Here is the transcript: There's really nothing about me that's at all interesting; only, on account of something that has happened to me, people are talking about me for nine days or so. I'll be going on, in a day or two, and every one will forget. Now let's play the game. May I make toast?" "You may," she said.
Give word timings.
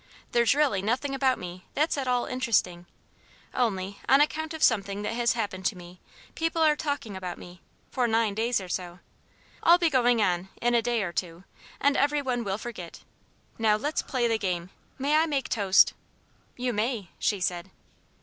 There's 0.31 0.55
really 0.55 0.81
nothing 0.81 1.13
about 1.13 1.37
me 1.37 1.65
that's 1.75 1.95
at 1.95 2.07
all 2.07 2.25
interesting; 2.25 2.87
only, 3.53 3.99
on 4.09 4.19
account 4.19 4.51
of 4.51 4.63
something 4.63 5.03
that 5.03 5.13
has 5.13 5.33
happened 5.33 5.63
to 5.67 5.77
me, 5.77 5.99
people 6.33 6.59
are 6.63 6.75
talking 6.75 7.15
about 7.15 7.37
me 7.37 7.61
for 7.91 8.07
nine 8.07 8.33
days 8.33 8.59
or 8.59 8.67
so. 8.67 8.97
I'll 9.61 9.77
be 9.77 9.91
going 9.91 10.19
on, 10.19 10.49
in 10.59 10.73
a 10.73 10.81
day 10.81 11.03
or 11.03 11.13
two, 11.13 11.43
and 11.79 11.95
every 11.95 12.19
one 12.23 12.43
will 12.43 12.57
forget. 12.57 13.01
Now 13.59 13.75
let's 13.77 14.01
play 14.01 14.27
the 14.27 14.39
game. 14.39 14.71
May 14.97 15.15
I 15.17 15.27
make 15.27 15.49
toast?" 15.49 15.93
"You 16.57 16.73
may," 16.73 17.09
she 17.19 17.39
said. 17.39 17.69